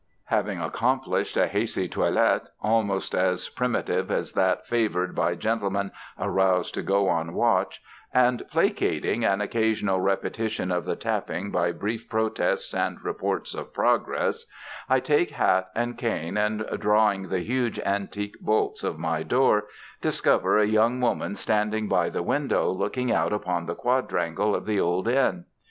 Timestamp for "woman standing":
20.99-21.87